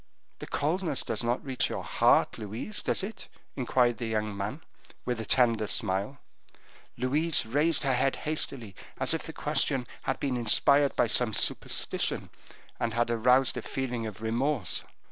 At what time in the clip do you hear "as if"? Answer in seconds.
8.97-9.21